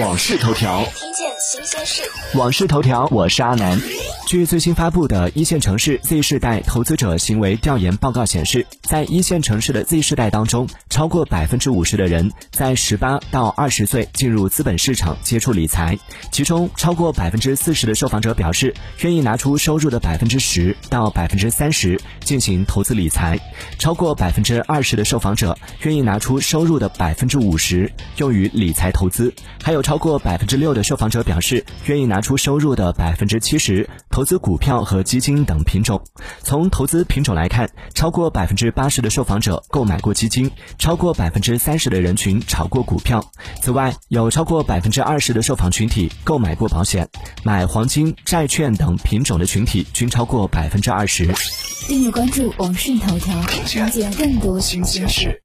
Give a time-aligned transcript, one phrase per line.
[0.00, 2.02] 往事头条，听见新鲜事。
[2.36, 3.80] 网事头条，我是阿南。
[4.26, 15.98] 据最新发布的一线城市 Z 世代投资者行为调研报告显示，在一线城市的 Z 世代当中，超过百分之五十的人在十八到二十岁进入资本市场接触理财，
[16.32, 23.38] 其中超过百分之四十的受访者表示愿意拿出收入的百分之十到百分之三十进行投资理财，
[23.78, 29.32] 超过百分之二十的受访者愿意拿出收入的百分之五十用于理财投资，
[29.62, 36.00] 还有超过百分之六的受访者表示愿意拿出收入的百分之七十投资股票和基金等品种。
[36.44, 43.32] 从投资品种来看，超过百分之八十的受访者购买过基金，超过百分之三十的人群炒过股票。
[43.60, 47.08] 此外，有超过百分之二十的受访群体购买过保险，
[47.42, 51.28] 买黄金、债券等品种的群体均超过百分之二十。
[51.88, 55.42] 订阅关注网讯头条，了解更多新鲜事。